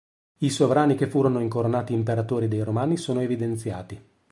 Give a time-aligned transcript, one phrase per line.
[0.39, 4.03] I sovrani che furono incoronati Imperatori dei Romani sono evidenziati.